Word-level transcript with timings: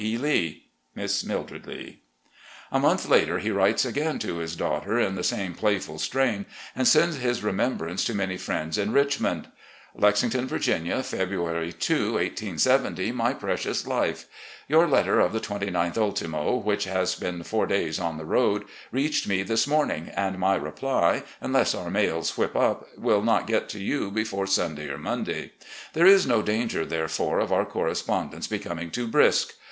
E. 0.03 0.17
Lee. 0.17 0.63
"Miss 0.95 1.23
Mildred 1.23 1.67
Lee." 1.67 2.01
A 2.71 2.79
month 2.79 3.07
later 3.07 3.37
he 3.37 3.51
writes 3.51 3.85
again 3.85 4.17
to 4.17 4.33
this 4.39 4.55
daughter 4.55 4.97
in 4.99 5.13
the 5.13 5.23
same 5.23 5.53
playful 5.53 5.99
strain, 5.99 6.47
and 6.75 6.87
sends 6.87 7.17
his 7.17 7.43
remembrances 7.43 8.07
to 8.07 8.15
many 8.15 8.35
friends 8.35 8.79
in 8.79 8.93
Richmond: 8.93 9.49
"Lexington, 9.93 10.47
Virginia, 10.47 11.03
February 11.03 11.71
2, 11.71 12.17
1870. 12.17 13.11
"My 13.11 13.31
Precious 13.35 13.85
Life: 13.85 14.25
Your 14.67 14.87
letter 14.87 15.19
of 15.19 15.33
the 15.33 15.39
29th 15.39 15.99
ultimo, 15.99 16.55
which 16.55 16.85
has 16.85 17.13
been 17.13 17.43
four 17.43 17.67
days 17.67 17.99
on 17.99 18.17
the 18.17 18.25
road, 18.25 18.65
reached 18.91 19.27
me 19.27 19.43
this 19.43 19.67
morning, 19.67 20.09
and 20.17 20.39
my 20.39 20.55
reply, 20.55 21.21
unless 21.41 21.75
our 21.75 21.91
mails 21.91 22.35
whip 22.35 22.55
up, 22.55 22.87
will 22.97 23.21
not 23.21 23.45
get 23.45 23.69
to 23.69 23.79
you 23.79 24.09
before 24.09 24.45
Stmday 24.45 24.89
or 24.89 24.97
Monday. 24.97 25.51
There 25.93 26.07
is 26.07 26.25
no 26.25 26.41
danger, 26.41 26.85
therefore, 26.85 27.37
of 27.37 27.53
our 27.53 27.65
correspondence 27.65 28.47
becoming 28.47 28.89
too 28.89 29.05
brisk. 29.05 29.53